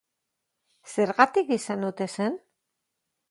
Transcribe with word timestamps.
Zergatik 0.93 1.53
izan 1.57 1.87
ote 1.91 2.07
zen? 2.21 2.39